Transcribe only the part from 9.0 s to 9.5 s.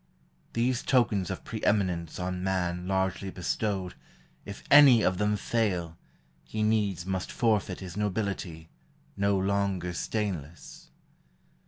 No